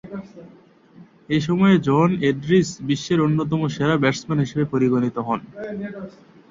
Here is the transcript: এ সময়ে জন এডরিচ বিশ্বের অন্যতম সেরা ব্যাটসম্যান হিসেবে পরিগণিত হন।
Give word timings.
এ 1.29 1.47
সময়ে 1.47 1.75
জন 1.87 2.09
এডরিচ 2.29 2.69
বিশ্বের 2.87 3.19
অন্যতম 3.21 3.61
সেরা 3.75 3.95
ব্যাটসম্যান 3.97 4.39
হিসেবে 4.43 4.65
পরিগণিত 4.73 5.15
হন। 5.27 5.39